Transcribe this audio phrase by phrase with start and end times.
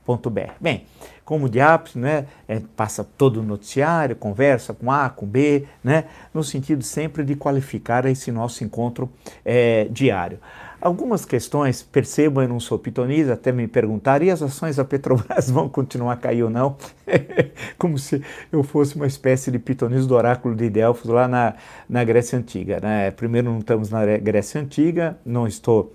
[0.59, 0.86] Bem,
[1.25, 6.44] como diápis, né, é, passa todo o noticiário, conversa com A, com B, né, no
[6.44, 9.09] sentido sempre de qualificar esse nosso encontro
[9.44, 10.39] é, diário.
[10.80, 15.50] Algumas questões, percebam, eu não sou pitonista, até me perguntaram, e as ações da Petrobras
[15.50, 16.78] vão continuar a cair ou não?
[17.76, 21.56] Como se eu fosse uma espécie de pitonista do oráculo de Delfos lá na,
[21.89, 22.80] na Grécia Antiga.
[22.80, 23.09] Né?
[23.09, 25.92] Primeiro, não estamos na Grécia Antiga, não estou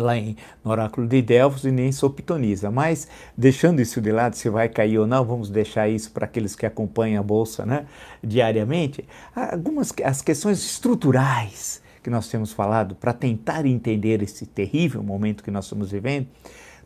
[0.00, 4.36] lá em, no oráculo de Delfos e nem sou pitonisa, mas deixando isso de lado,
[4.36, 7.86] se vai cair ou não, vamos deixar isso para aqueles que acompanham a Bolsa né,
[8.22, 9.04] diariamente,
[9.34, 15.50] algumas as questões estruturais que nós temos falado para tentar entender esse terrível momento que
[15.50, 16.28] nós estamos vivendo,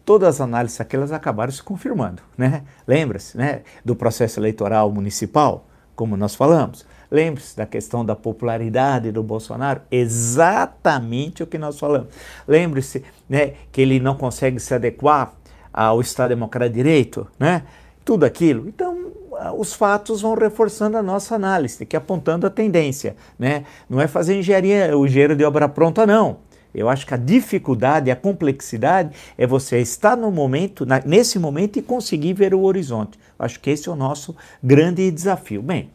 [0.04, 2.62] todas as análises aquelas acabaram se confirmando, né?
[2.86, 9.22] Lembra-se, né, do processo eleitoral municipal, como nós falamos, Lembre-se da questão da popularidade do
[9.22, 12.08] Bolsonaro, exatamente o que nós falamos.
[12.46, 15.32] Lembre-se né, que ele não consegue se adequar
[15.72, 17.62] ao Estado Democrático de Direito, né?
[18.04, 18.68] tudo aquilo.
[18.68, 19.12] Então,
[19.56, 23.16] os fatos vão reforçando a nossa análise, que apontando a tendência.
[23.38, 23.64] Né?
[23.88, 26.38] Não é fazer engenharia, o engenheiro de obra pronta, não.
[26.74, 31.78] Eu acho que a dificuldade, a complexidade é você estar no momento, na, nesse momento
[31.78, 33.18] e conseguir ver o horizonte.
[33.38, 35.62] Eu acho que esse é o nosso grande desafio.
[35.62, 35.90] Bem,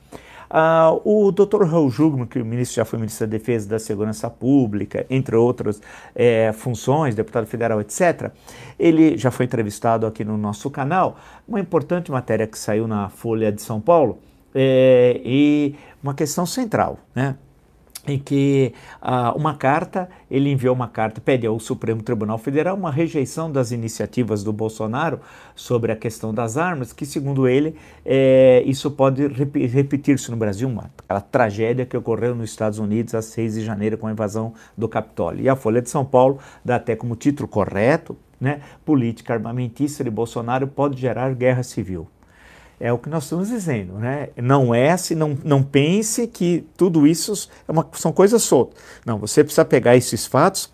[0.53, 1.63] Uh, o Dr.
[1.63, 5.81] Raul Jugman, que o ministro já foi ministro da Defesa da Segurança Pública, entre outras
[6.13, 8.29] é, funções, deputado federal, etc.,
[8.77, 11.17] ele já foi entrevistado aqui no nosso canal.
[11.47, 14.19] Uma importante matéria que saiu na Folha de São Paulo
[14.53, 17.35] é, e uma questão central, né?
[18.05, 22.91] Em que ah, uma carta, ele enviou uma carta, pede ao Supremo Tribunal Federal uma
[22.91, 25.19] rejeição das iniciativas do Bolsonaro
[25.55, 27.75] sobre a questão das armas, que segundo ele,
[28.05, 33.15] é, isso pode rep repetir-se no Brasil, uma, aquela tragédia que ocorreu nos Estados Unidos
[33.15, 35.43] a 6 de janeiro com a invasão do Capitólio.
[35.43, 40.09] E a Folha de São Paulo dá até como título correto, né, política armamentista de
[40.09, 42.07] Bolsonaro pode gerar guerra civil.
[42.85, 44.27] É o que nós estamos dizendo, né?
[44.35, 48.77] Não é assim, não, não pense que tudo isso é uma, são coisas soltas.
[49.05, 50.69] Não, você precisa pegar esses fatos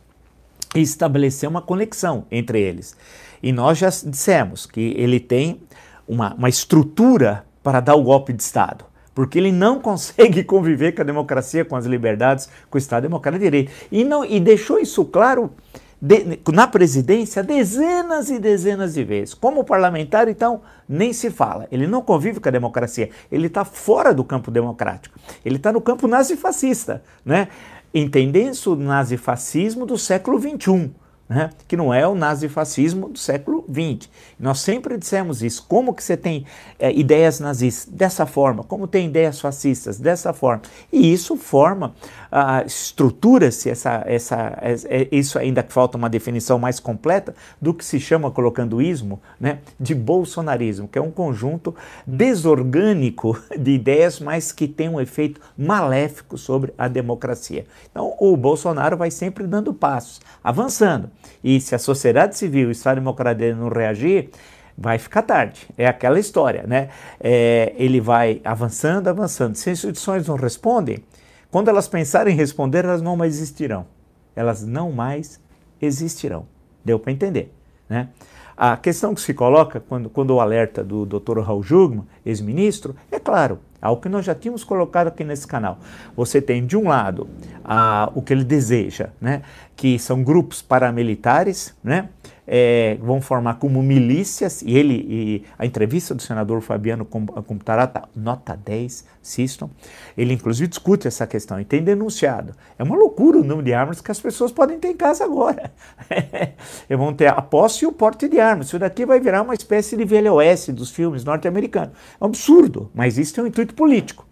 [0.74, 2.97] e estabelecer uma conexão entre eles.
[3.44, 5.62] E nós já dissemos que ele tem
[6.08, 11.02] uma, uma estrutura para dar o golpe de Estado porque ele não consegue conviver com
[11.02, 13.72] a democracia, com as liberdades, com o Estado Democrático de Direito.
[13.91, 15.52] E, não, e deixou isso claro
[16.01, 19.33] de, na presidência dezenas e dezenas de vezes.
[19.33, 21.67] Como parlamentar, então, nem se fala.
[21.71, 23.09] Ele não convive com a democracia.
[23.31, 25.17] Ele está fora do campo democrático.
[25.43, 27.49] Ele está no campo nazifascista, né?
[27.93, 30.91] entendendo o nazifascismo do século XXI
[31.29, 31.52] né?
[31.67, 34.09] que não é o nazifascismo do século XX.
[34.40, 35.64] Nós sempre dissemos isso.
[35.70, 36.43] Como que você tem
[36.79, 38.64] é, ideias nazistas dessa forma?
[38.64, 40.64] Como tem ideias fascistas dessa forma?
[40.91, 41.93] E isso forma,
[42.31, 47.85] uh, estrutura-se essa, essa, é, isso ainda que falta uma definição mais completa do que
[47.85, 49.59] se chama, colocando ismo, né?
[49.79, 51.76] de bolsonarismo, que é um conjunto
[52.08, 57.67] desorgânico de ideias, mas que tem um efeito maléfico sobre a democracia.
[57.91, 61.11] Então, o Bolsonaro vai sempre dando passos, avançando.
[61.43, 64.29] E se a sociedade civil e o Estado Democrático não reagir,
[64.77, 65.67] vai ficar tarde.
[65.77, 66.89] É aquela história, né?
[67.19, 69.55] É, ele vai avançando, avançando.
[69.55, 71.03] Se as instituições não respondem,
[71.51, 73.87] Quando elas pensarem em responder, elas não mais existirão.
[74.35, 75.41] Elas não mais
[75.81, 76.45] existirão.
[76.85, 77.51] Deu para entender,
[77.89, 78.09] né?
[78.55, 81.39] A questão que se coloca quando, quando o alerta do Dr.
[81.39, 85.79] Raul Jugman, ex-ministro, é claro, algo que nós já tínhamos colocado aqui nesse canal.
[86.16, 87.28] Você tem, de um lado,
[87.64, 89.41] a, o que ele deseja, né,
[89.76, 92.09] que são grupos paramilitares, né,
[92.51, 98.57] é, vão formar como milícias, e ele, e a entrevista do senador Fabiano Computarata, nota
[98.57, 99.69] 10, assistam,
[100.17, 102.55] ele inclusive discute essa questão e tem denunciado.
[102.79, 105.72] É uma loucura o número de armas que as pessoas podem ter em casa agora.
[106.90, 108.66] vão ter a posse e o porte de armas.
[108.67, 111.93] Isso daqui vai virar uma espécie de VLOS dos filmes norte-americanos.
[112.19, 114.28] É um absurdo, mas isso tem um intuito político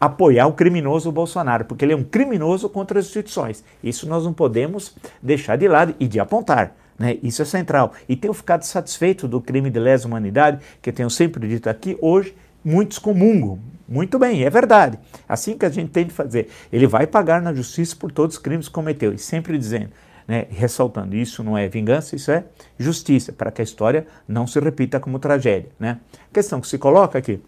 [0.00, 3.62] apoiar o criminoso Bolsonaro, porque ele é um criminoso contra as instituições.
[3.84, 6.74] Isso nós não podemos deixar de lado e de apontar.
[6.98, 7.18] Né?
[7.22, 7.92] Isso é central.
[8.08, 11.96] E tenho ficado satisfeito do crime de lesa humanidade, que eu tenho sempre dito aqui,
[12.00, 12.34] hoje
[12.64, 13.58] muitos comungam.
[13.88, 14.98] Muito bem, é verdade.
[15.28, 16.48] Assim que a gente tem de fazer.
[16.72, 19.12] Ele vai pagar na justiça por todos os crimes que cometeu.
[19.12, 19.90] E sempre dizendo,
[20.26, 22.44] né, ressaltando, isso não é vingança, isso é
[22.78, 25.70] justiça, para que a história não se repita como tragédia.
[25.78, 25.98] Né?
[26.30, 27.40] A questão que se coloca aqui,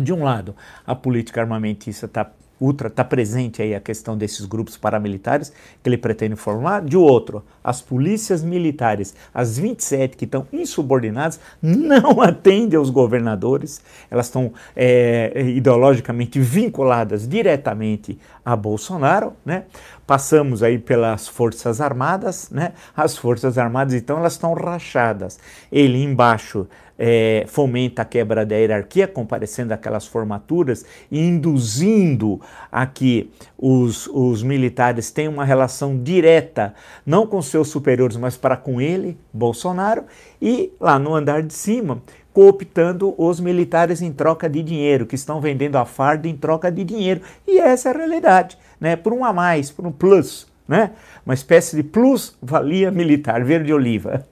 [0.00, 0.54] de um lado,
[0.86, 2.30] a política armamentista está
[2.60, 6.82] ultra está presente aí a questão desses grupos paramilitares que ele pretende formar.
[6.82, 13.80] De outro, as polícias militares, as 27 que estão insubordinadas, não atendem aos governadores,
[14.10, 19.64] elas estão é, ideologicamente vinculadas diretamente a Bolsonaro, né?
[20.06, 22.72] Passamos aí pelas Forças Armadas, né?
[22.96, 25.38] As Forças Armadas, então, elas estão rachadas.
[25.70, 32.40] Ele embaixo é, fomenta a quebra da hierarquia, comparecendo aquelas formaturas e induzindo
[32.70, 38.56] a que os, os militares tenham uma relação direta, não com seus superiores, mas para
[38.56, 40.04] com ele, Bolsonaro,
[40.40, 42.02] e lá no andar de cima,
[42.32, 46.84] cooptando os militares em troca de dinheiro, que estão vendendo a farda em troca de
[46.84, 47.22] dinheiro.
[47.46, 48.94] E essa é a realidade, né?
[48.94, 50.90] por um a mais, por um plus né?
[51.24, 54.26] uma espécie de plus-valia militar, verde-oliva.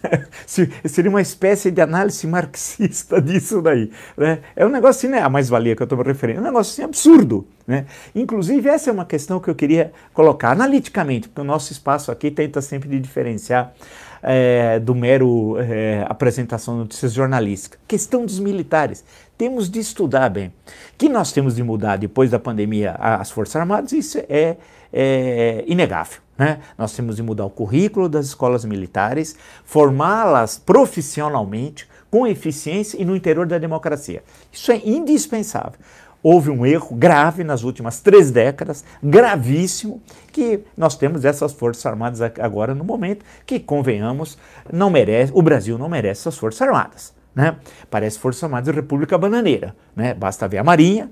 [0.46, 3.90] Seria uma espécie de análise marxista disso daí.
[4.16, 4.40] Né?
[4.54, 5.22] É um negócio assim, né?
[5.22, 7.46] a mais-valia que eu estou me referindo, é um negócio assim absurdo.
[7.66, 7.86] Né?
[8.14, 12.30] Inclusive, essa é uma questão que eu queria colocar analiticamente, porque o nosso espaço aqui
[12.30, 13.72] tenta sempre de diferenciar
[14.22, 17.80] é, do mero é, apresentação de notícias jornalísticas.
[17.86, 19.04] Questão dos militares.
[19.36, 20.52] Temos de estudar bem.
[20.98, 24.56] Que nós temos de mudar depois da pandemia as Forças Armadas, isso é
[24.92, 26.20] é inegável.
[26.38, 26.60] Né?
[26.78, 33.14] Nós temos de mudar o currículo das escolas militares, formá-las profissionalmente, com eficiência e no
[33.14, 34.22] interior da democracia.
[34.50, 35.78] Isso é indispensável.
[36.22, 40.02] Houve um erro grave nas últimas três décadas, gravíssimo,
[40.32, 44.36] que nós temos essas Forças Armadas agora no momento que, convenhamos,
[44.70, 47.14] não merece, o Brasil não merece essas Forças Armadas.
[47.34, 47.56] Né?
[47.90, 49.74] Parece Forças Armadas República Bananeira.
[49.96, 50.12] Né?
[50.12, 51.10] Basta ver a Marinha,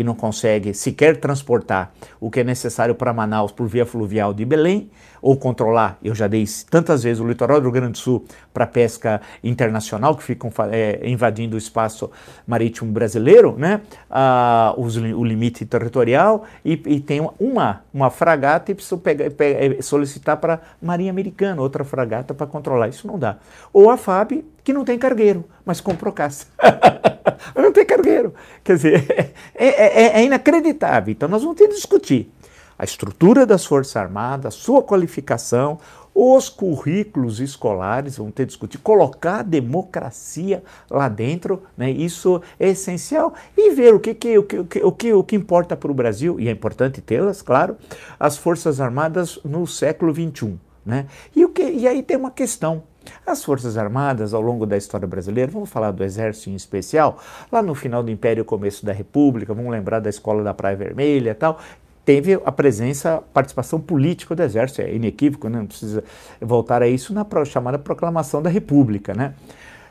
[0.00, 4.46] que não consegue sequer transportar o que é necessário para Manaus por via fluvial de
[4.46, 8.24] Belém, ou controlar, eu já dei tantas vezes, o litoral do Rio Grande do Sul
[8.50, 12.10] para pesca internacional, que ficam é, invadindo o espaço
[12.46, 13.82] marítimo brasileiro, né?
[14.10, 19.62] Ah, os, o limite territorial, e, e, tem uma, uma fragata e precisa pegar, pegar,
[19.62, 22.88] é, solicitar para a Marinha Americana, outra fragata para controlar.
[22.88, 23.36] Isso não dá.
[23.70, 26.46] Ou a FAB, que não tem cargueiro, mas comprou caça.
[27.54, 28.34] não tem cargueiro.
[28.62, 31.12] Quer dizer, é, é, é, inacreditável.
[31.12, 32.30] Então nós vamos ter que discutir
[32.78, 35.78] a estrutura das Forças Armadas, sua qualificação,
[36.14, 41.90] os currículos escolares, vamos ter que discutir, colocar a democracia lá dentro, né?
[41.90, 45.76] isso é essencial, e ver o que, que, o que, o que, o que importa
[45.76, 47.76] para o Brasil, e é importante tê-las, claro,
[48.18, 50.58] as Forças Armadas no século XXI.
[50.84, 51.06] Né?
[51.36, 52.82] E, o que, e aí tem uma questão.
[53.26, 57.18] As Forças Armadas, ao longo da história brasileira, vamos falar do Exército em especial,
[57.50, 60.76] lá no final do Império e começo da República, vamos lembrar da Escola da Praia
[60.76, 61.58] Vermelha e tal,
[62.04, 65.58] teve a presença, participação política do Exército, é inequívoco, né?
[65.58, 66.02] não precisa
[66.40, 69.34] voltar a isso na chamada Proclamação da República, né?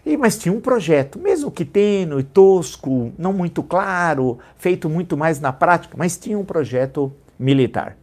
[0.06, 5.40] E, mas tinha um projeto, mesmo que tênue, tosco, não muito claro, feito muito mais
[5.40, 7.96] na prática, mas tinha um projeto militar.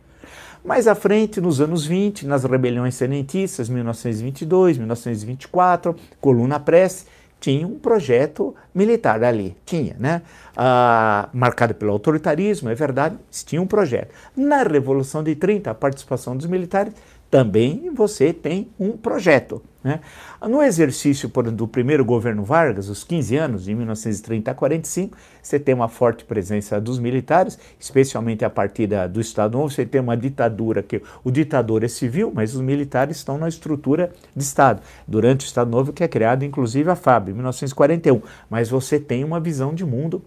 [0.67, 7.07] Mais à frente, nos anos 20, nas rebeliões tenentistas, 1922, 1924, Coluna Press,
[7.39, 10.23] tinha um projeto militar ali, tinha, né?
[10.57, 14.13] Ah, marcado pelo autoritarismo, é verdade, tinha um projeto.
[14.37, 16.93] Na Revolução de 30, a participação dos militares
[17.31, 19.63] também você tem um projeto.
[19.83, 20.01] Né?
[20.49, 25.61] No exercício por, do primeiro governo Vargas, os 15 anos, de 1930 a 45, você
[25.61, 30.01] tem uma forte presença dos militares, especialmente a partir da, do Estado Novo, você tem
[30.01, 34.83] uma ditadura que o ditador é civil, mas os militares estão na estrutura de Estado.
[35.07, 38.23] Durante o Estado Novo que é criado inclusive a FAB, em 1941.
[38.51, 40.23] Mas você tem uma visão de mundo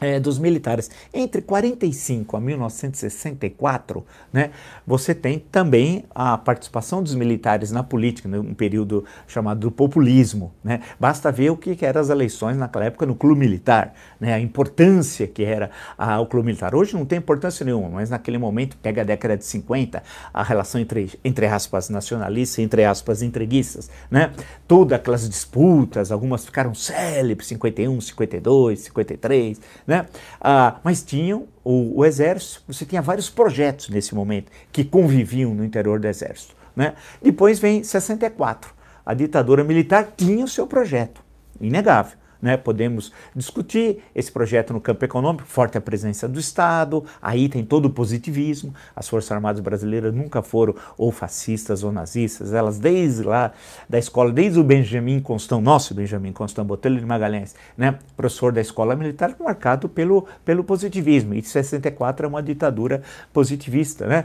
[0.00, 0.90] é, dos militares.
[1.12, 4.50] Entre 45 a 1964, né,
[4.86, 10.52] você tem também a participação dos militares na política, num período chamado do populismo.
[10.62, 10.80] Né?
[10.98, 14.34] Basta ver o que, que eram as eleições naquela época no clube militar, né?
[14.34, 16.74] a importância que era a, o clube militar.
[16.74, 20.02] Hoje não tem importância nenhuma, mas naquele momento, pega a década de 50,
[20.32, 23.90] a relação entre, entre aspas, nacionalistas entre aspas, entreguistas.
[24.10, 24.32] Né?
[24.66, 30.04] Todas aquelas disputas, algumas ficaram célebres, 51, 52, 53, né?
[30.38, 35.64] Ah, mas tinham o, o, exército, você tinha vários projetos nesse momento que conviviam no
[35.64, 36.54] interior do exército.
[36.76, 36.92] Né?
[37.22, 38.74] Depois vem 64.
[39.04, 41.22] A ditadura militar tinha o seu projeto,
[41.58, 42.17] inegável.
[42.40, 42.56] Né?
[42.56, 47.86] Podemos discutir esse projeto no campo econômico, forte a presença do Estado, aí tem todo
[47.86, 48.72] o positivismo.
[48.94, 53.52] As Forças Armadas Brasileiras nunca foram ou fascistas ou nazistas, elas desde lá
[53.88, 57.98] da escola, desde o Benjamin Constant, nosso Benjamin Constant Botelho de Magalhães, né?
[58.16, 61.34] professor da escola militar, marcado pelo, pelo positivismo.
[61.34, 63.02] E 64 é uma ditadura
[63.32, 64.24] positivista, né?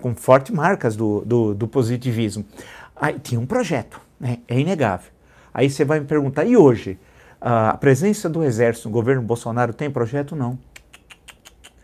[0.00, 2.44] com fortes marcas do, do, do positivismo.
[2.94, 4.38] Aí tinha um projeto, né?
[4.46, 5.10] é inegável.
[5.52, 6.98] Aí você vai me perguntar, e hoje?
[7.40, 10.34] A presença do exército no governo Bolsonaro tem projeto?
[10.34, 10.58] Não.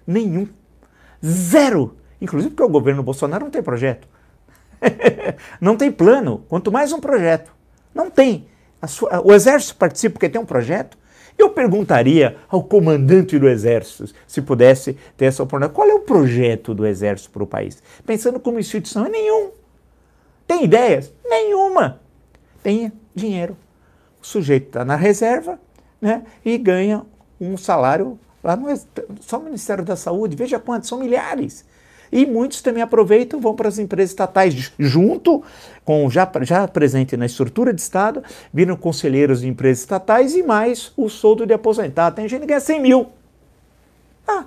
[0.07, 0.49] Nenhum.
[1.25, 1.97] Zero.
[2.21, 4.09] Inclusive porque o governo Bolsonaro não tem projeto.
[5.61, 7.53] não tem plano, quanto mais um projeto.
[7.95, 8.49] Não tem.
[8.87, 10.99] Sua, o exército participa porque tem um projeto.
[11.39, 16.73] Eu perguntaria ao comandante do exército, se pudesse ter essa oportunidade, qual é o projeto
[16.75, 17.83] do exército para o país?
[18.07, 19.51] Pensando como instituição, é nenhum.
[20.47, 21.13] Tem ideias?
[21.25, 22.01] Nenhuma.
[22.63, 23.57] Tem dinheiro
[24.25, 25.61] o sujeito está na reserva
[26.01, 27.03] né, e ganha
[27.39, 28.69] um salário lá no
[29.21, 31.65] só o Ministério da Saúde, veja quantos, são milhares.
[32.11, 35.43] E muitos também aproveitam, vão para as empresas estatais, junto
[35.85, 40.93] com já, já presente na estrutura de Estado, viram conselheiros de empresas estatais e mais
[40.97, 42.17] o soldo de aposentado.
[42.17, 43.09] Tem gente que ganha 100 mil.
[44.27, 44.45] Ah,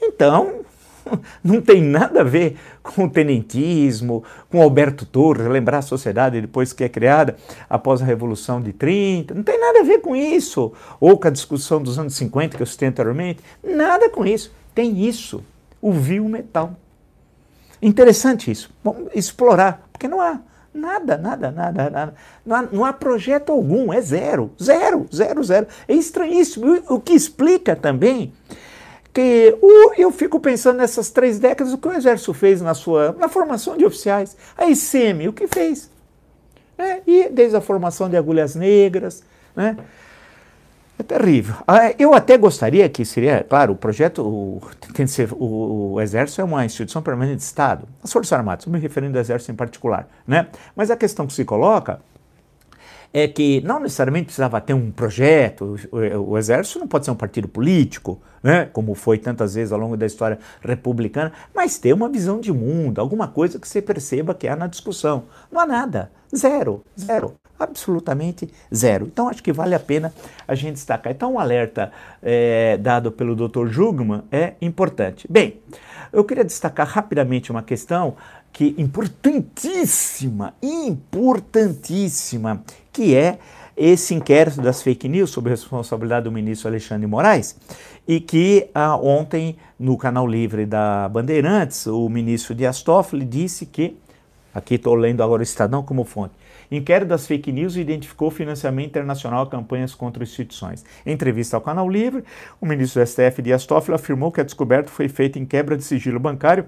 [0.00, 0.60] então,
[1.42, 6.72] não tem nada a ver com o tenentismo, com Alberto Torres, lembrar a sociedade depois
[6.72, 7.36] que é criada
[7.68, 10.72] após a Revolução de 30, não tem nada a ver com isso.
[11.00, 14.52] Ou com a discussão dos anos 50 que eu citei anteriormente, nada com isso.
[14.74, 15.42] Tem isso,
[15.80, 16.74] o vil metal.
[17.80, 20.40] Interessante isso, vamos explorar, porque não há
[20.72, 22.14] nada, nada, nada, nada.
[22.44, 25.66] Não há, não há projeto algum, é zero, zero, zero, zero.
[25.88, 28.32] É estranhíssimo, o que explica também
[29.16, 33.16] que o, eu fico pensando nessas três décadas o que o Exército fez na sua
[33.18, 34.36] na formação de oficiais.
[34.58, 35.90] A ICM, o que fez?
[36.76, 39.24] É, e desde a formação de agulhas negras,
[39.56, 39.78] né?
[40.98, 41.54] É terrível.
[41.66, 44.60] Ah, eu até gostaria que seria, claro, o projeto, o,
[44.92, 48.78] tem ser, o, o, Exército é uma instituição permanente de Estado, as Forças Armadas, me
[48.78, 50.48] referindo ao Exército em particular, né?
[50.74, 52.00] Mas a questão que se coloca
[53.12, 57.16] é que não necessariamente precisava ter um projeto, o, o, Exército não pode ser um
[57.16, 62.08] partido político, né, como foi tantas vezes ao longo da história republicana, mas ter uma
[62.08, 65.24] visão de mundo, alguma coisa que você perceba que há na discussão.
[65.50, 69.06] Não há nada, zero, zero, absolutamente zero.
[69.06, 70.12] Então acho que vale a pena
[70.46, 71.12] a gente destacar.
[71.12, 71.90] Então um alerta
[72.22, 73.66] é, dado pelo Dr.
[73.68, 75.26] Jugman é importante.
[75.30, 75.60] Bem,
[76.12, 78.16] eu queria destacar rapidamente uma questão
[78.56, 83.38] que importantíssima, importantíssima, que é
[83.76, 87.54] esse inquérito das fake news sob responsabilidade do ministro Alexandre Moraes
[88.08, 93.98] e que ah, ontem no canal livre da Bandeirantes o ministro Dias Toffoli disse que
[94.54, 96.32] aqui estou lendo agora o Estadão como fonte
[96.70, 100.82] Inquérito das fake news identificou financiamento internacional a campanhas contra instituições.
[101.04, 102.24] Em entrevista ao Canal Livre,
[102.60, 105.84] o ministro do STF, Dias Toffoli, afirmou que a descoberta foi feita em quebra de
[105.84, 106.66] sigilo bancário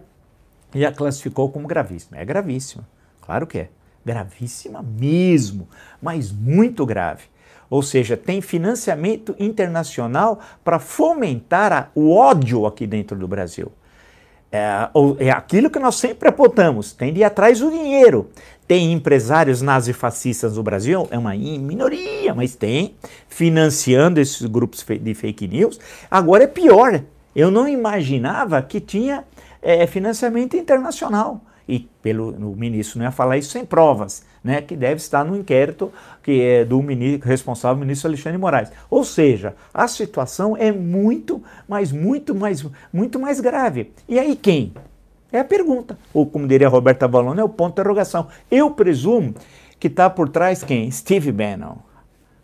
[0.75, 2.18] e a classificou como gravíssima.
[2.18, 2.88] É gravíssima,
[3.20, 3.68] claro que é.
[4.04, 5.68] Gravíssima mesmo,
[6.00, 7.25] mas muito grave.
[7.70, 13.70] Ou seja, tem financiamento internacional para fomentar a, o ódio aqui dentro do Brasil.
[14.50, 18.30] É, é, aquilo que nós sempre apontamos: tem de ir atrás do dinheiro.
[18.66, 22.96] Tem empresários nazifascistas no Brasil, é uma minoria, mas tem,
[23.26, 25.80] financiando esses grupos de fake news.
[26.10, 27.02] Agora é pior.
[27.34, 29.25] Eu não imaginava que tinha
[29.62, 31.40] é, financiamento internacional.
[31.68, 35.36] E pelo o ministro não ia falar isso sem provas, né, que deve estar no
[35.36, 38.72] inquérito que é do ministro, responsável ministro Alexandre Moraes.
[38.88, 43.92] Ou seja, a situação é muito, mas muito mais, muito mais grave.
[44.08, 44.72] E aí quem?
[45.30, 45.98] É a pergunta.
[46.14, 48.28] Ou como diria Roberta Ballone, é o ponto de interrogação.
[48.50, 49.34] Eu presumo
[49.78, 50.90] que está por trás quem?
[50.90, 51.76] Steve Bannon.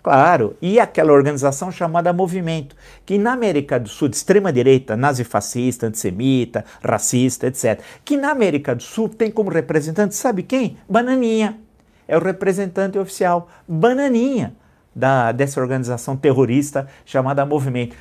[0.05, 6.63] Claro, e aquela organização chamada Movimento, que na América do Sul, de extrema-direita, nazifascista, antissemita,
[6.83, 10.77] racista, etc., que na América do Sul tem como representante, sabe quem?
[10.87, 11.59] Bananinha.
[12.07, 14.55] É o representante oficial, Bananinha,
[14.95, 17.97] da, dessa organização terrorista chamada Movimento.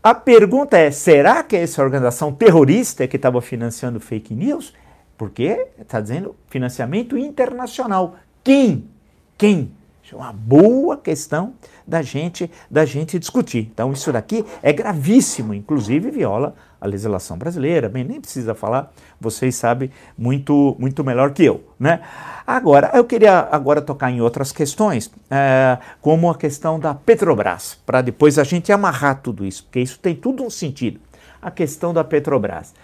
[0.00, 4.72] a pergunta é: será que essa organização terrorista que estava financiando fake news?
[5.18, 8.14] Porque está dizendo financiamento internacional.
[8.44, 8.88] Quem?
[9.36, 9.81] Quem?
[10.02, 11.54] Isso é uma boa questão
[11.86, 13.70] da gente, da gente discutir.
[13.72, 17.88] Então, isso daqui é gravíssimo, inclusive viola a legislação brasileira.
[17.88, 21.62] Bem, nem precisa falar, vocês sabem muito, muito melhor que eu.
[21.78, 22.00] Né?
[22.44, 28.02] Agora, eu queria agora tocar em outras questões, é, como a questão da Petrobras, para
[28.02, 30.98] depois a gente amarrar tudo isso, porque isso tem tudo um sentido.
[31.40, 32.74] A questão da Petrobras.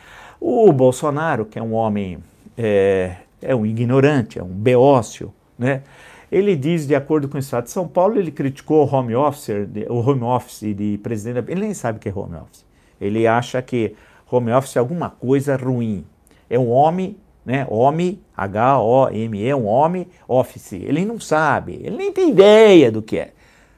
[0.40, 2.18] O Bolsonaro, que é um homem,
[2.56, 5.82] é, é um ignorante, é um beócio, né?
[6.30, 9.48] Ele diz, de acordo com o Estado de São Paulo, ele criticou o home office,
[9.88, 11.50] o home office de presidente.
[11.50, 12.66] Ele nem sabe o que é home office.
[13.00, 13.94] Ele acha que
[14.30, 16.04] home office é alguma coisa ruim.
[16.50, 17.66] É um homem, né?
[17.70, 20.72] Homem, H-O-M-E, é um homem office.
[20.74, 23.32] Ele não sabe, ele nem tem ideia do que é.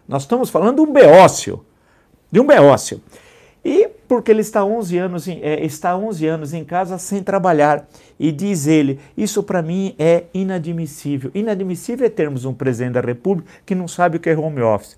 [0.09, 1.65] Nós estamos falando de um beócio,
[2.33, 3.01] de um beócio.
[3.65, 7.87] E porque ele está 11 anos em, é, está 11 anos em casa sem trabalhar.
[8.19, 11.31] E diz ele: Isso para mim é inadmissível.
[11.33, 14.97] Inadmissível é termos um presidente da República que não sabe o que é home office.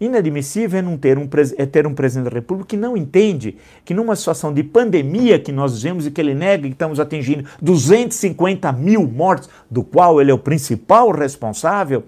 [0.00, 1.28] Inadmissível é, não ter um,
[1.58, 5.52] é ter um presidente da República que não entende que numa situação de pandemia que
[5.52, 10.30] nós vivemos e que ele nega que estamos atingindo 250 mil mortes, do qual ele
[10.30, 12.02] é o principal responsável,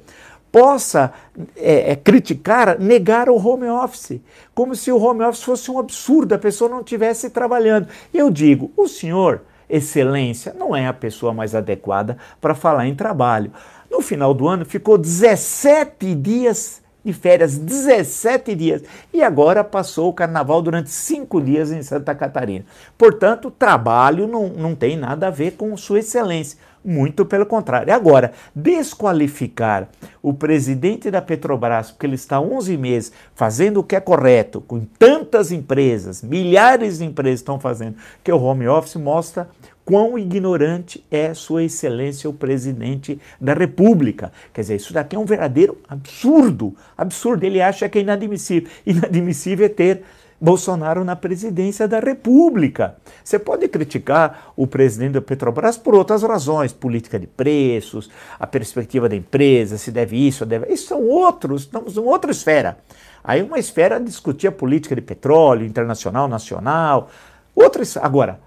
[0.56, 1.12] possa
[1.54, 4.22] é, é, criticar, negar o home office,
[4.54, 7.88] como se o home office fosse um absurdo, a pessoa não estivesse trabalhando.
[8.12, 13.52] Eu digo, o senhor, excelência, não é a pessoa mais adequada para falar em trabalho.
[13.90, 18.82] No final do ano ficou 17 dias de férias, 17 dias.
[19.12, 22.64] E agora passou o carnaval durante cinco dias em Santa Catarina.
[22.96, 26.58] Portanto, trabalho não, não tem nada a ver com Sua Excelência.
[26.86, 27.92] Muito pelo contrário.
[27.92, 29.88] Agora, desqualificar
[30.22, 34.80] o presidente da Petrobras, porque ele está 11 meses fazendo o que é correto, com
[34.96, 39.48] tantas empresas, milhares de empresas estão fazendo, que o home office mostra
[39.84, 44.32] quão ignorante é Sua Excelência o presidente da República.
[44.54, 46.72] Quer dizer, isso daqui é um verdadeiro absurdo.
[46.96, 47.44] Absurdo.
[47.44, 48.70] Ele acha que é inadmissível.
[48.86, 50.02] Inadmissível é ter
[50.40, 52.96] Bolsonaro na presidência da República.
[53.24, 59.08] Você pode criticar o presidente da Petrobras por outras razões, política de preços, a perspectiva
[59.08, 60.72] da empresa, se deve isso, deve.
[60.72, 62.78] Isso são outros, estamos em outra esfera.
[63.24, 67.10] Aí uma esfera discutir a política de petróleo, internacional, nacional.
[67.54, 67.96] Outras.
[67.96, 68.38] Agora,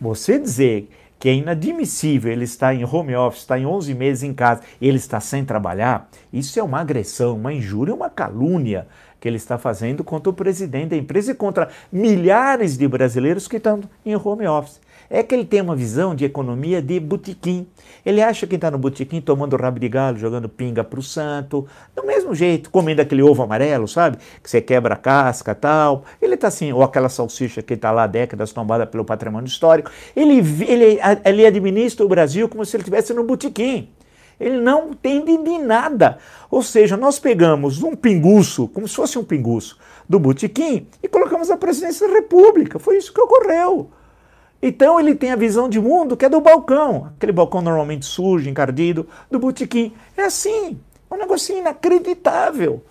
[0.00, 4.34] você dizer que é inadmissível ele estar em home office, está em 11 meses em
[4.34, 8.86] casa, ele está sem trabalhar, isso é uma agressão, uma injúria, uma calúnia
[9.26, 13.56] que ele está fazendo contra o presidente da empresa e contra milhares de brasileiros que
[13.56, 14.80] estão em home office.
[15.10, 17.66] É que ele tem uma visão de economia de botequim.
[18.04, 21.66] Ele acha que está no botequim tomando rabo de galo, jogando pinga para o santo,
[21.96, 24.18] do mesmo jeito, comendo aquele ovo amarelo, sabe?
[24.40, 26.04] Que você quebra a casca tal.
[26.22, 29.90] Ele está assim, ou aquela salsicha que está lá há décadas tombada pelo patrimônio histórico.
[30.14, 33.88] Ele, ele, ele administra o Brasil como se ele estivesse no botequim.
[34.38, 36.18] Ele não entende de nada.
[36.50, 41.50] Ou seja, nós pegamos um pinguço, como se fosse um pinguço, do botequim e colocamos
[41.50, 42.78] a presidência da República.
[42.78, 43.90] Foi isso que ocorreu.
[44.62, 48.48] Então ele tem a visão de mundo que é do balcão, aquele balcão normalmente sujo,
[48.48, 49.92] encardido, do botequim.
[50.16, 50.78] É assim,
[51.10, 52.82] é um negócio inacreditável.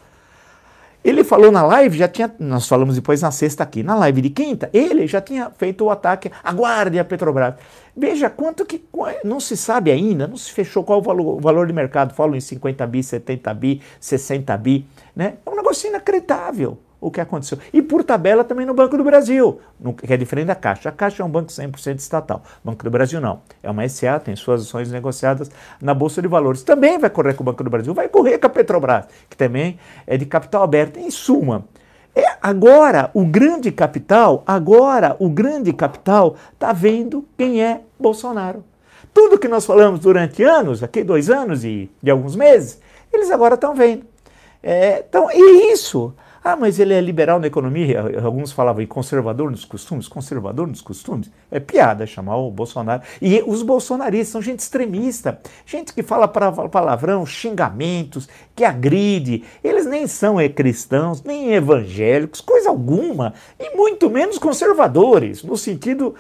[1.06, 4.32] Ele falou na live, já tinha, nós falamos depois na sexta aqui, na live de
[4.32, 7.54] quinta, ele já tinha feito o ataque, aguarde a Petrobras.
[7.96, 8.84] Veja quanto que
[9.24, 12.36] não se sabe ainda, não se fechou qual o valor, o valor de mercado, falam
[12.36, 15.36] em 50 bi, 70 bi, 60 bi, né?
[15.46, 17.60] É um negócio inacreditável o que aconteceu.
[17.72, 19.62] E por tabela também no Banco do Brasil,
[20.04, 20.90] que é diferente da Caixa.
[20.90, 22.42] A Caixa é um banco 100% estatal.
[22.64, 23.42] Banco do Brasil não.
[23.62, 26.64] É uma SA, tem suas ações negociadas na Bolsa de Valores.
[26.64, 29.78] Também vai correr com o Banco do Brasil, vai correr com a Petrobras, que também
[30.08, 30.98] é de capital aberto.
[30.98, 31.66] Em suma,
[32.16, 38.64] é agora o grande capital, agora o grande capital está vendo quem é Bolsonaro.
[39.14, 42.82] Tudo que nós falamos durante anos, aqui dois anos e de alguns meses,
[43.14, 44.08] eles agora estão vendo.
[44.64, 46.12] É, então, e isso
[46.48, 48.22] ah, mas ele é liberal na economia.
[48.24, 50.08] Alguns falavam e conservador nos costumes.
[50.08, 51.32] Conservador nos costumes?
[51.50, 53.02] É piada chamar o Bolsonaro.
[53.20, 59.44] E os bolsonaristas são gente extremista, gente que fala palavrão, xingamentos, que agride.
[59.64, 63.34] Eles nem são cristãos, nem evangélicos, coisa alguma.
[63.60, 66.14] E muito menos conservadores, no sentido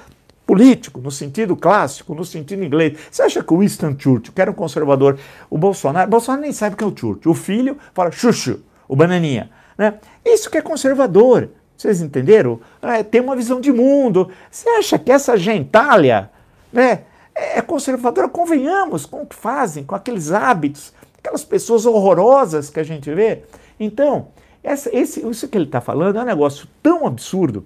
[0.44, 2.98] político, no sentido clássico, no sentido inglês.
[3.12, 5.20] Você acha que o Winston Churchill, que era um conservador,
[5.52, 7.32] o Bolsonaro, Bolsonaro nem sabe quem é o Churchill.
[7.32, 9.52] O filho fala chuchu, o bananinha.
[9.78, 9.96] Né?
[10.24, 11.50] Isso que é conservador.
[11.78, 12.60] Vocês entenderam?
[12.82, 14.30] É, tem uma visão de mundo.
[14.50, 16.30] Você acha que essa gentalha
[16.72, 17.02] né,
[17.34, 18.30] é conservadora?
[18.30, 23.44] Convenhamos com o que fazem, com aqueles hábitos, aquelas pessoas horrorosas que a gente vê.
[23.80, 24.28] Então,
[24.64, 27.66] essa, esse, isso que ele está falando é um negócio tão absurdo,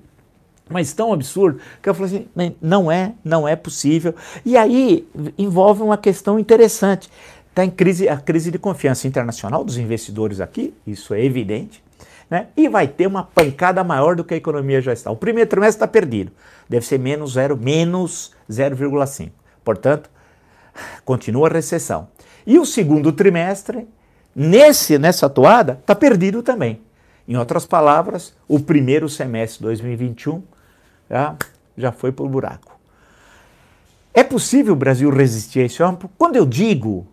[0.68, 4.14] mas tão absurdo que eu falei assim, não é, não é possível.
[4.46, 7.10] E aí envolve uma questão interessante.
[7.50, 11.84] Está em crise a crise de confiança internacional dos investidores aqui, isso é evidente,
[12.30, 12.48] né?
[12.56, 15.10] E vai ter uma pancada maior do que a economia já está.
[15.10, 16.32] O primeiro trimestre está perdido,
[16.68, 19.32] deve ser menos 0, menos 0,5.
[19.64, 20.10] Portanto,
[21.04, 22.08] continua a recessão.
[22.46, 23.88] E o segundo trimestre,
[24.36, 26.82] nesse nessa toada, está perdido também.
[27.28, 30.42] Em outras palavras, o primeiro semestre de 2021
[31.10, 31.36] já,
[31.78, 32.80] já foi o buraco.
[34.14, 36.00] É possível o Brasil resistir a esse homem?
[36.18, 37.08] Quando eu digo,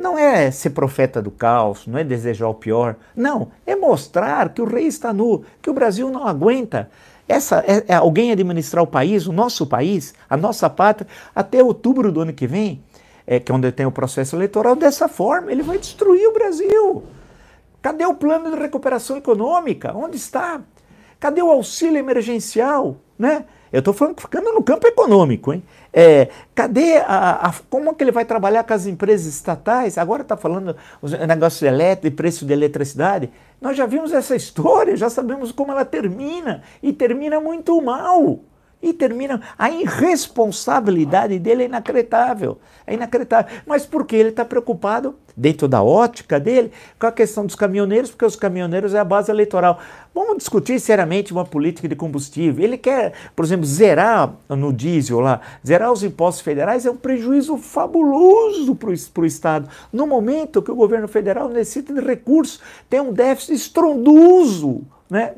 [0.00, 4.62] não é ser profeta do caos, não é desejar o pior, não, é mostrar que
[4.62, 6.90] o rei está nu, que o Brasil não aguenta.
[7.28, 12.10] Essa, é, é alguém administrar o país, o nosso país, a nossa pátria, até outubro
[12.10, 12.82] do ano que vem,
[13.26, 17.04] é, que é onde tem o processo eleitoral, dessa forma, ele vai destruir o Brasil.
[17.80, 19.94] Cadê o plano de recuperação econômica?
[19.94, 20.60] Onde está?
[21.20, 22.96] Cadê o auxílio emergencial?
[23.18, 23.44] Né?
[23.72, 25.62] Eu estou ficando no campo econômico, hein?
[25.92, 29.98] É, cadê a, a, como é que ele vai trabalhar com as empresas estatais?
[29.98, 33.30] Agora está falando os negócios elétricos, preço de eletricidade.
[33.60, 38.40] Nós já vimos essa história, já sabemos como ela termina e termina muito mal.
[38.82, 39.42] E termina.
[39.58, 42.58] A irresponsabilidade dele é inacreditável.
[42.86, 43.60] É inacreditável.
[43.66, 48.10] Mas por que ele está preocupado, dentro da ótica dele, com a questão dos caminhoneiros?
[48.10, 49.78] Porque os caminhoneiros é a base eleitoral.
[50.14, 52.64] Vamos discutir seriamente uma política de combustível.
[52.64, 57.58] Ele quer, por exemplo, zerar no diesel lá, zerar os impostos federais é um prejuízo
[57.58, 59.68] fabuloso para o Estado.
[59.92, 65.34] No momento que o governo federal necessita de recursos, tem um déficit estrondoso né?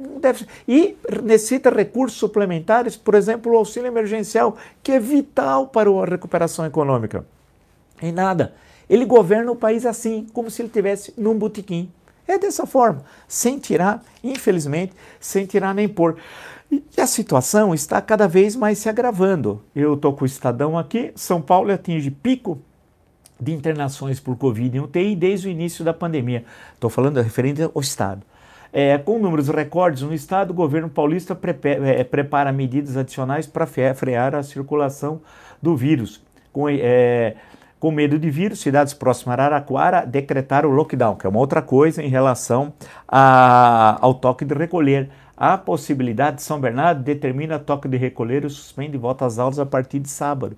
[0.68, 6.66] E necessita recursos suplementares, por exemplo, o auxílio emergencial, que é vital para a recuperação
[6.66, 7.24] econômica.
[8.00, 8.54] Em nada.
[8.88, 11.90] Ele governa o país assim, como se ele tivesse num botequim.
[12.28, 16.16] É dessa forma, sem tirar, infelizmente, sem tirar nem pôr.
[16.70, 19.62] E a situação está cada vez mais se agravando.
[19.74, 22.60] Eu estou com o Estadão aqui, São Paulo atinge pico
[23.40, 26.44] de internações por Covid em UTI desde o início da pandemia.
[26.74, 28.22] Estou falando referente ao Estado.
[28.72, 34.34] É, com números recordes no estado, o governo paulista é, prepara medidas adicionais para frear
[34.34, 35.20] a circulação
[35.60, 36.22] do vírus.
[36.50, 37.34] Com, é,
[37.78, 41.60] com medo de vírus, cidades próximas a Araraquara decretaram o lockdown, que é uma outra
[41.60, 42.72] coisa em relação
[43.06, 45.10] a, ao toque de recolher.
[45.36, 49.64] A possibilidade de São Bernardo determina toque de recolher e suspende volta às aulas a
[49.64, 50.56] partir de sábado.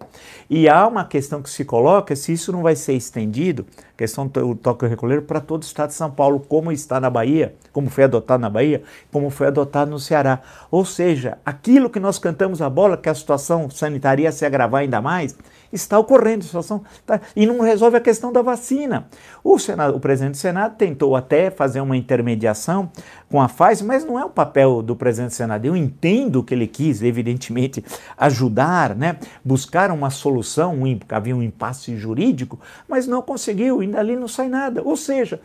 [0.50, 3.64] E há uma questão que se coloca se isso não vai ser estendido,
[3.96, 7.08] questão do toque de recolher, para todo o estado de São Paulo, como está na
[7.08, 8.82] Bahia, como foi adotado na Bahia,
[9.12, 10.40] como foi adotado no Ceará.
[10.70, 14.82] Ou seja, aquilo que nós cantamos a bola, que a situação sanitária ia se agravar
[14.82, 15.36] ainda mais,
[15.72, 19.06] está ocorrendo, a situação tá, e não resolve a questão da vacina.
[19.42, 22.90] O, Senado, o presidente do Senado tentou até fazer uma intermediação
[23.30, 25.64] com a Pfizer, mas não é o papel do presidente do Senado.
[25.64, 27.84] Eu entendo que ele quis, evidentemente,
[28.16, 34.16] ajudar, né, buscar uma solução, um, havia um impasse jurídico, mas não conseguiu, ainda ali
[34.16, 34.82] não sai nada.
[34.84, 35.40] Ou seja,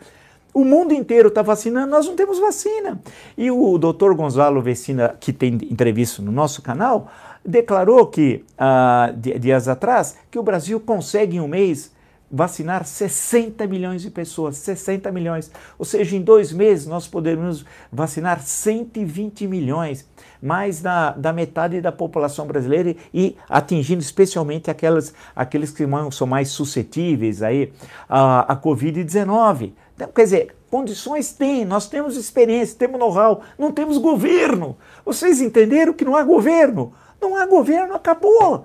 [0.52, 3.00] o mundo inteiro está vacinando, nós não temos vacina.
[3.36, 7.10] E o doutor Gonzalo Vecina, que tem entrevista no nosso canal,
[7.44, 11.92] declarou que, uh, dias atrás, que o Brasil consegue em um mês
[12.30, 15.50] vacinar 60 milhões de pessoas, 60 milhões.
[15.78, 20.08] Ou seja, em dois meses nós podemos vacinar 120 milhões,
[20.40, 26.50] mais da, da metade da população brasileira e atingindo especialmente aquelas, aqueles que são mais
[26.50, 27.72] suscetíveis aí
[28.08, 29.72] à, à Covid-19.
[29.94, 34.78] Então, quer dizer, condições tem, nós temos experiência, temos know-how, não temos governo.
[35.04, 36.92] Vocês entenderam que não há governo?
[37.20, 38.64] Não há governo, acabou.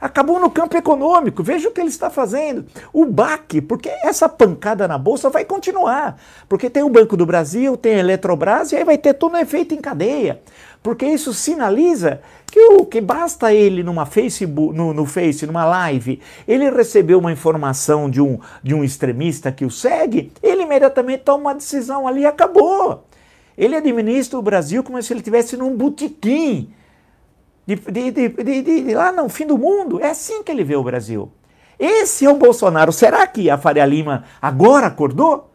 [0.00, 1.42] Acabou no campo econômico.
[1.42, 2.64] Veja o que ele está fazendo.
[2.92, 6.18] O baque, porque essa pancada na bolsa vai continuar.
[6.48, 9.38] Porque tem o Banco do Brasil, tem a Eletrobras e aí vai ter todo um
[9.38, 10.40] efeito em cadeia.
[10.82, 16.20] Porque isso sinaliza que o que basta ele numa Facebook, no, no Face, numa live,
[16.48, 21.50] ele recebeu uma informação de um, de um extremista que o segue, ele imediatamente toma
[21.50, 23.04] uma decisão ali e acabou.
[23.58, 26.72] Ele administra o Brasil como se ele estivesse num botequim
[27.76, 30.00] de, de, de, de, lá no fim do mundo.
[30.00, 31.30] É assim que ele vê o Brasil.
[31.78, 32.92] Esse é o Bolsonaro.
[32.92, 35.50] Será que a Faria Lima agora acordou?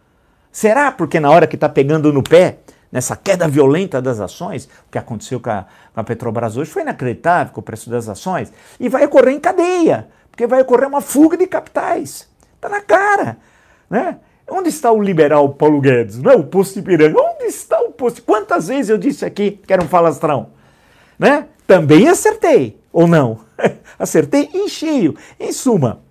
[0.51, 2.59] Será porque na hora que está pegando no pé,
[2.91, 6.81] nessa queda violenta das ações, o que aconteceu com a, com a Petrobras hoje foi
[6.81, 11.01] inacreditável com o preço das ações, e vai ocorrer em cadeia, porque vai ocorrer uma
[11.01, 12.29] fuga de capitais.
[12.55, 13.37] Está na cara.
[13.89, 14.17] Né?
[14.49, 16.21] Onde está o liberal Paulo Guedes?
[16.21, 17.19] Não o posto Ipiranga.
[17.19, 18.23] Onde está o posto?
[18.23, 20.49] Quantas vezes eu disse aqui que era um falastrão?
[21.19, 21.47] Né?
[21.67, 23.39] Também acertei, ou não?
[23.97, 25.15] acertei em cheio.
[25.39, 26.01] Em suma,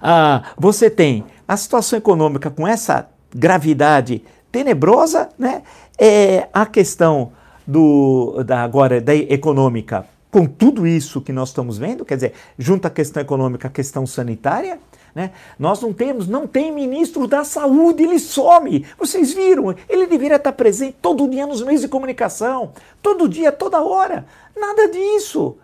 [0.00, 5.62] ah, você tem a situação econômica com essa gravidade tenebrosa, né?
[5.98, 7.32] É a questão
[7.66, 12.86] do, da, agora da econômica com tudo isso que nós estamos vendo, quer dizer, junto
[12.86, 14.80] à questão econômica, a questão sanitária,
[15.14, 15.32] né?
[15.58, 18.86] Nós não temos, não tem ministro da saúde, ele some.
[18.98, 19.74] Vocês viram?
[19.88, 22.72] Ele deveria estar presente todo dia nos meios de comunicação,
[23.02, 24.24] todo dia, toda hora.
[24.56, 25.56] Nada disso.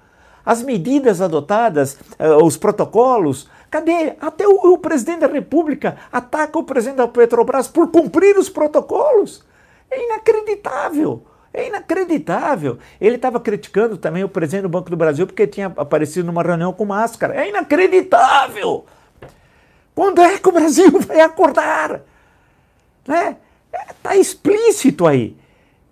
[0.45, 4.15] As medidas adotadas, uh, os protocolos, cadê?
[4.21, 9.45] Até o, o presidente da República ataca o presidente da Petrobras por cumprir os protocolos.
[9.91, 11.23] É inacreditável.
[11.53, 12.79] É inacreditável.
[13.01, 16.73] Ele estava criticando também o presidente do Banco do Brasil porque tinha aparecido numa reunião
[16.73, 17.35] com máscara.
[17.35, 18.85] É inacreditável.
[19.99, 22.03] Quando é que o Brasil vai acordar?
[23.05, 23.37] Né?
[24.01, 25.37] Tá explícito aí.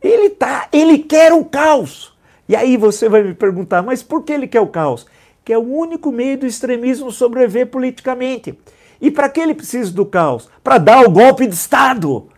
[0.01, 2.17] Ele tá, ele quer o caos.
[2.49, 5.07] E aí você vai me perguntar, mas por que ele quer o caos?
[5.45, 8.57] Que é o único meio do extremismo sobreviver politicamente.
[9.01, 10.49] E para que ele precisa do caos?
[10.63, 12.29] Para dar o golpe de Estado.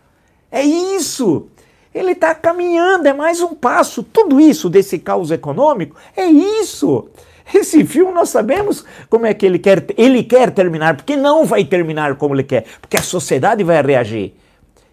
[0.51, 1.49] É isso.
[1.93, 4.01] Ele está caminhando, é mais um passo.
[4.01, 7.11] Tudo isso desse caos econômico é isso.
[7.53, 11.63] Esse filme nós sabemos como é que ele quer, ele quer terminar, porque não vai
[11.63, 14.33] terminar como ele quer, porque a sociedade vai reagir.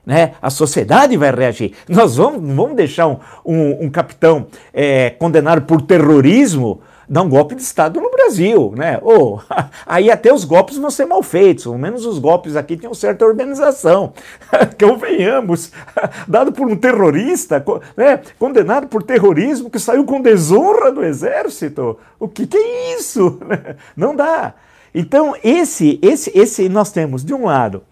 [0.04, 0.34] Né?
[0.40, 1.72] A sociedade vai reagir.
[1.88, 7.54] Nós vamos, vamos deixar um, um, um capitão é, condenado por terrorismo dar um golpe
[7.54, 8.98] de Estado no Brasil, né?
[9.02, 9.42] Ou
[9.86, 13.24] aí até os golpes vão ser mal feitos, pelo menos os golpes aqui tinham certa
[13.24, 14.12] organização.
[14.80, 15.72] Convenhamos,
[16.26, 17.64] dado por um terrorista,
[17.96, 18.20] né?
[18.38, 21.98] condenado por terrorismo, que saiu com desonra do exército.
[22.18, 23.38] O que, que é isso?
[23.96, 24.54] Não dá.
[24.94, 27.82] Então, esse, esse, esse nós temos, de um lado,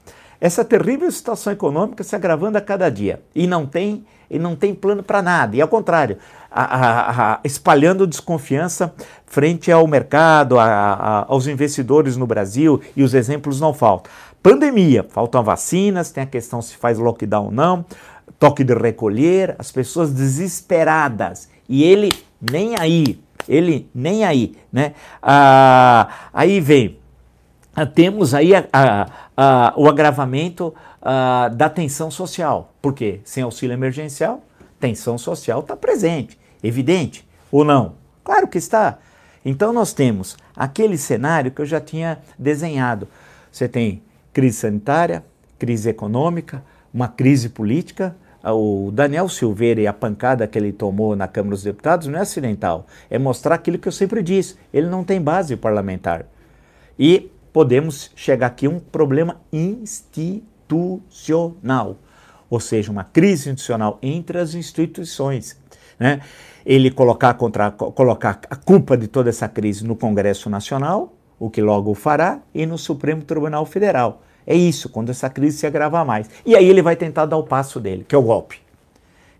[0.41, 4.75] essa terrível situação econômica se agravando a cada dia e não tem, e não tem
[4.75, 5.57] plano para nada.
[5.57, 6.19] E ao contrário,
[6.51, 8.95] a, a, a, espalhando desconfiança
[9.27, 14.13] frente ao mercado, aos investidores no Brasil, e os exemplos não faltam.
[14.43, 17.85] Pandemia, faltam vacinas, tem a questão se faz lockdown ou não,
[18.39, 22.11] toque de recolher, as pessoas desesperadas, e ele
[22.41, 24.93] nem aí, ele nem aí, né?
[25.23, 26.99] Ah, aí vem,
[27.95, 34.43] temos aí a, a, o agravamento ah, da tensão social, porque sem auxílio emergencial,
[34.79, 36.39] tensão social está presente.
[36.63, 37.95] Evidente ou não?
[38.23, 38.99] Claro que está.
[39.45, 43.07] Então nós temos aquele cenário que eu já tinha desenhado.
[43.51, 45.25] Você tem crise sanitária,
[45.59, 48.17] crise econômica, uma crise política.
[48.43, 52.23] O Daniel Silveira e a pancada que ele tomou na Câmara dos Deputados não é
[52.23, 56.27] acidental, é mostrar aquilo que eu sempre disse: ele não tem base parlamentar.
[56.99, 61.97] E podemos chegar aqui a um problema institucional,
[62.51, 65.59] ou seja, uma crise institucional entre as instituições.
[65.99, 66.21] Né?
[66.65, 71.61] ele colocar, contra, colocar a culpa de toda essa crise no Congresso Nacional, o que
[71.61, 74.23] logo o fará, e no Supremo Tribunal Federal.
[74.47, 76.29] É isso, quando essa crise se agravar mais.
[76.45, 78.61] E aí ele vai tentar dar o passo dele, que é o golpe.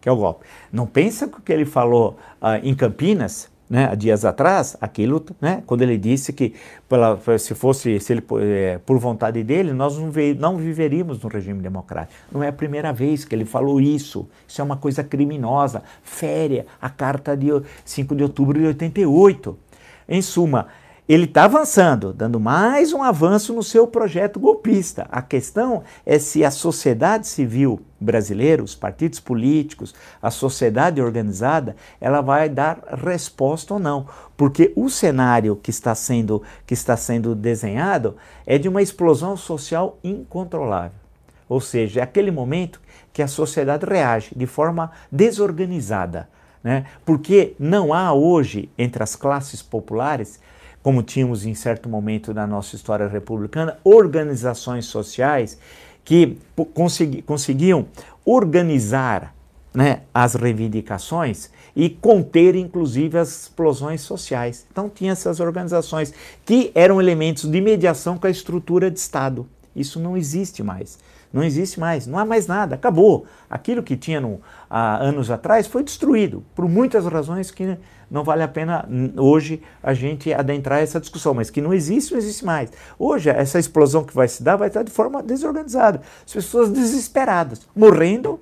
[0.01, 0.45] Que é o golpe.
[0.73, 5.25] Não pensa que o que ele falou uh, em Campinas né, há dias atrás, aquilo,
[5.41, 6.55] né, quando ele disse que
[6.89, 11.29] pela, se fosse se ele, é, por vontade dele, nós não, ve, não viveríamos no
[11.29, 12.15] regime democrático.
[12.31, 14.29] Não é a primeira vez que ele falou isso.
[14.47, 17.49] Isso é uma coisa criminosa, féria, a carta de
[17.85, 19.59] 5 de outubro de 88.
[20.07, 20.69] Em suma,
[21.07, 25.07] ele está avançando, dando mais um avanço no seu projeto golpista.
[25.11, 32.23] A questão é se a sociedade civil brasileira, os partidos políticos, a sociedade organizada, ela
[32.23, 34.07] vai dar resposta ou não.
[34.35, 39.99] Porque o cenário que está sendo, que está sendo desenhado é de uma explosão social
[40.03, 40.99] incontrolável.
[41.47, 42.81] Ou seja, é aquele momento
[43.13, 46.31] que a sociedade reage de forma desorganizada.
[46.63, 46.87] Né?
[47.05, 50.41] Porque não há hoje, entre as classes populares,
[50.85, 55.59] como tínhamos em certo momento da nossa história republicana, organizações sociais
[56.05, 56.37] que
[56.75, 57.87] consegui, conseguiam
[58.23, 59.35] organizar
[59.73, 64.67] né, as reivindicações e conter inclusive as explosões sociais.
[64.71, 66.13] Então tinha essas organizações
[66.45, 69.49] que eram elementos de mediação com a estrutura de Estado.
[69.75, 70.99] Isso não existe mais.
[71.35, 73.27] Não existe mais, não há mais nada, acabou.
[73.51, 77.77] Aquilo que tinha no, há anos atrás foi destruído, por muitas razões que
[78.09, 82.19] não vale a pena hoje a gente adentrar essa discussão, mas que não existe, não
[82.19, 82.71] existe mais.
[82.97, 86.03] Hoje, essa explosão que vai se dar vai estar de forma desorganizada.
[86.25, 88.39] As pessoas desesperadas, morrendo,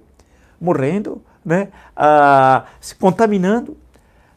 [0.61, 1.68] morrendo, né?
[1.96, 3.74] Ah, se contaminando,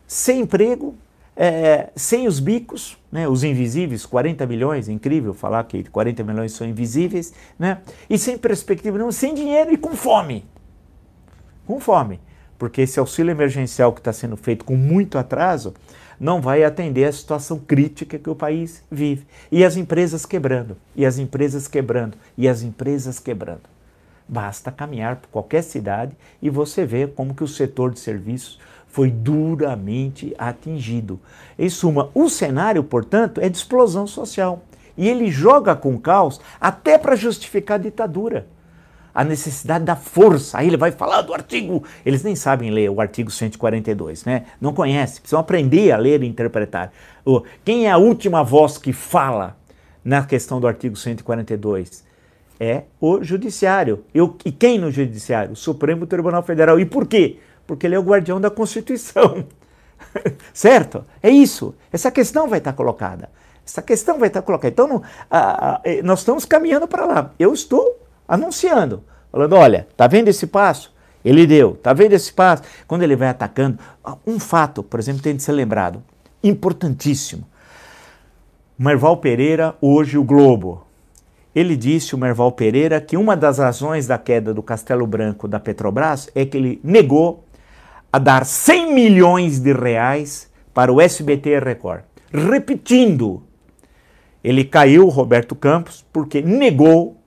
[0.07, 0.95] sem emprego,
[1.35, 6.65] é, sem os bicos, né, os invisíveis, 40 milhões, incrível falar que 40 milhões são
[6.65, 10.45] invisíveis, né, e sem perspectiva não, sem dinheiro e com fome.
[11.65, 12.19] Com fome.
[12.57, 15.73] Porque esse auxílio emergencial que está sendo feito com muito atraso
[16.17, 19.27] não vai atender a situação crítica que o país vive.
[19.51, 23.63] E as empresas quebrando, e as empresas quebrando, e as empresas quebrando.
[24.27, 28.59] Basta caminhar por qualquer cidade e você vê como que o setor de serviços
[28.95, 31.19] foi duramente atingido.
[31.59, 34.63] Em suma, o cenário, portanto, é de explosão social.
[34.97, 38.47] E ele joga com caos até para justificar a ditadura.
[39.13, 40.57] A necessidade da força.
[40.57, 41.83] Aí ele vai falar do artigo.
[42.05, 44.45] Eles nem sabem ler o artigo 142, né?
[44.61, 46.93] Não conhecem, precisam aprender a ler e interpretar.
[47.65, 49.57] Quem é a última voz que fala
[50.05, 52.05] na questão do artigo 142?
[52.57, 54.05] É o Judiciário.
[54.45, 55.51] e quem no Judiciário?
[55.51, 56.79] O Supremo Tribunal Federal.
[56.79, 57.39] E por quê?
[57.65, 59.45] Porque ele é o guardião da Constituição.
[60.53, 61.05] certo?
[61.21, 61.75] É isso.
[61.91, 63.29] Essa questão vai estar colocada.
[63.65, 64.71] Essa questão vai estar colocada.
[64.71, 67.31] Então, não, a, a, nós estamos caminhando para lá.
[67.39, 70.93] Eu estou anunciando, falando: olha, tá vendo esse passo?
[71.23, 72.61] Ele deu, tá vendo esse passo?
[72.87, 73.79] Quando ele vai atacando,
[74.27, 76.03] um fato, por exemplo, tem de ser lembrado,
[76.43, 77.43] importantíssimo.
[78.77, 80.85] Merval Pereira, hoje o Globo.
[81.55, 85.59] Ele disse, o Merval Pereira, que uma das razões da queda do Castelo Branco da
[85.59, 87.44] Petrobras é que ele negou
[88.15, 92.03] a dar 100 milhões de reais para o SBT Record.
[92.31, 93.43] Repetindo,
[94.41, 97.17] ele caiu, Roberto Campos, porque negou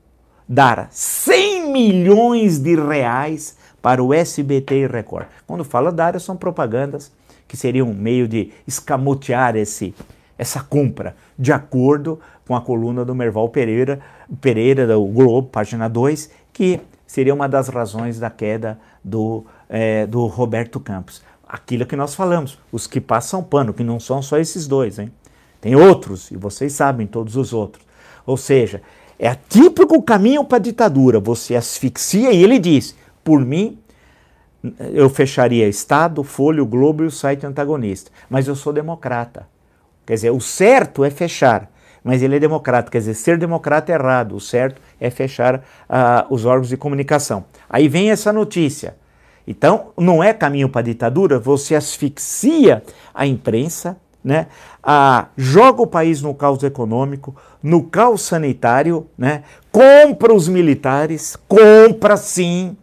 [0.48, 5.26] dar 100 milhões de reais para o SBT Record.
[5.46, 7.12] Quando fala dar, são propagandas
[7.46, 9.94] que seriam um meio de escamotear esse,
[10.38, 14.00] essa compra, de acordo com a coluna do Merval Pereira,
[14.40, 20.26] Pereira do Globo, página 2, que seria uma das razões da queda do é, do
[20.26, 21.22] Roberto Campos.
[21.46, 25.10] Aquilo que nós falamos, os que passam pano, que não são só esses dois, hein?
[25.60, 27.84] Tem outros, e vocês sabem todos os outros.
[28.24, 28.82] Ou seja,
[29.18, 31.18] é típico caminho para a ditadura.
[31.18, 33.78] Você asfixia e ele diz: por mim,
[34.92, 38.10] eu fecharia Estado, Folha, o Globo e o site antagonista.
[38.28, 39.48] Mas eu sou democrata.
[40.06, 41.70] Quer dizer, o certo é fechar,
[42.02, 42.90] mas ele é democrata.
[42.90, 44.34] Quer dizer, ser democrata é errado.
[44.36, 47.44] O certo é fechar uh, os órgãos de comunicação.
[47.68, 48.96] Aí vem essa notícia.
[49.50, 52.82] Então, não é caminho para a ditadura, você asfixia
[53.14, 54.46] a imprensa, né?
[54.82, 59.42] Ah, joga o país no caos econômico, no caos sanitário, né?
[59.72, 62.76] compra os militares, compra sim,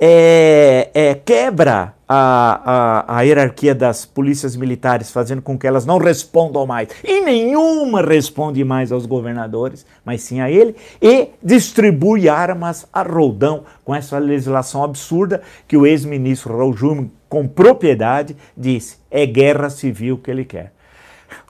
[0.00, 5.96] é, é, quebra a, a, a, hierarquia das polícias militares, fazendo com que elas não
[5.96, 12.86] respondam mais, e nenhuma responde mais aos governadores, mas sim a ele, e distribui armas
[12.92, 19.24] a roldão com essa legislação absurda que o ex-ministro Raul Júnior, com propriedade, disse: é
[19.24, 20.70] guerra civil que ele quer.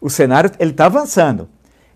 [0.01, 1.49] O cenário ele está avançando.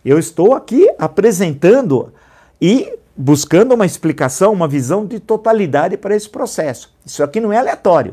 [0.04, 2.12] Eu estou aqui apresentando
[2.60, 6.92] e buscando uma explicação, uma visão de totalidade para esse processo.
[7.06, 8.12] Isso aqui não é aleatório.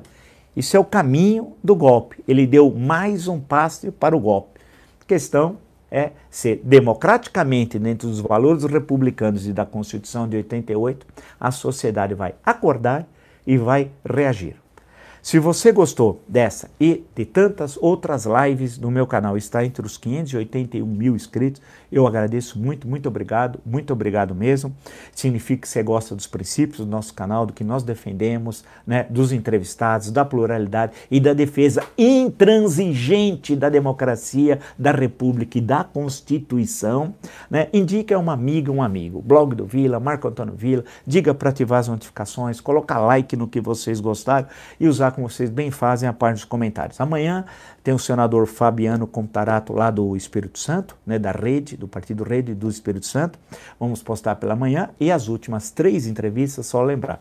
[0.55, 2.23] Isso é o caminho do golpe.
[2.27, 4.59] Ele deu mais um passo para o golpe.
[5.01, 5.57] A questão
[5.91, 11.05] é ser democraticamente, dentro dos valores republicanos e da Constituição de 88,
[11.39, 13.07] a sociedade vai acordar
[13.45, 14.62] e vai reagir.
[15.23, 19.97] Se você gostou dessa e de tantas outras lives no meu canal, está entre os
[19.97, 24.75] 581 mil inscritos, eu agradeço muito, muito obrigado, muito obrigado mesmo.
[25.15, 29.31] Significa que você gosta dos princípios do nosso canal, do que nós defendemos, né, dos
[29.31, 37.15] entrevistados, da pluralidade e da defesa intransigente da democracia, da República e da Constituição.
[37.49, 37.69] Né?
[37.71, 39.21] Indique a uma amiga, um amigo.
[39.21, 43.61] Blog do Vila, Marco Antônio Vila, diga para ativar as notificações, colocar like no que
[43.61, 46.99] vocês gostaram e usar como vocês bem fazem a parte dos comentários.
[46.99, 47.45] Amanhã
[47.83, 52.53] tem o senador Fabiano Contarato lá do Espírito Santo, né, da rede, do Partido Rede
[52.53, 53.39] do Espírito Santo.
[53.79, 57.19] Vamos postar pela manhã e as últimas três entrevistas, só lembrar.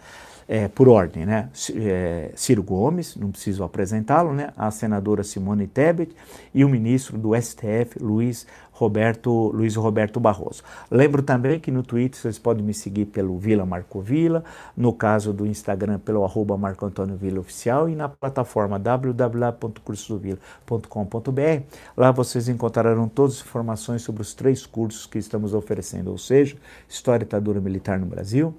[0.49, 1.49] É, por ordem, né?
[1.77, 4.53] É, Ciro Gomes, não preciso apresentá-lo, né?
[4.57, 6.15] A senadora Simone Tebet
[6.53, 8.45] e o ministro do STF, Luiz
[8.83, 10.65] Roberto, Luiz Roberto Barroso.
[10.91, 14.43] Lembro também que no Twitter vocês podem me seguir pelo Vila Marco Vila,
[14.77, 21.63] no caso do Instagram pelo arroba Marco Antônio Vila Oficial e na plataforma www.cursodovila.com.br.
[21.97, 26.57] Lá vocês encontrarão todas as informações sobre os três cursos que estamos oferecendo, ou seja,
[26.89, 28.53] História e Ditadura Militar no Brasil,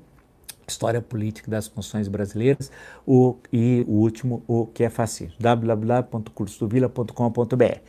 [0.65, 2.71] História Política das Funções Brasileiras
[3.05, 7.79] o, e o último, o que é fascismo, www.cursodovila.com.br.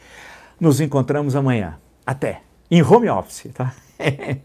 [0.60, 1.78] Nos encontramos amanhã.
[2.06, 2.42] Até.
[2.70, 3.74] Em home office, tá?